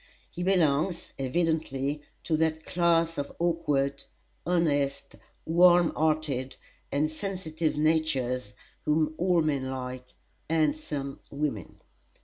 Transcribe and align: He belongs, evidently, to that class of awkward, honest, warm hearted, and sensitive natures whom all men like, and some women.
He 0.31 0.41
belongs, 0.41 1.13
evidently, 1.19 2.01
to 2.23 2.35
that 2.37 2.65
class 2.65 3.19
of 3.19 3.31
awkward, 3.37 4.03
honest, 4.47 5.15
warm 5.45 5.91
hearted, 5.93 6.55
and 6.91 7.11
sensitive 7.11 7.77
natures 7.77 8.53
whom 8.85 9.13
all 9.19 9.43
men 9.43 9.69
like, 9.69 10.15
and 10.49 10.75
some 10.75 11.19
women. 11.29 11.81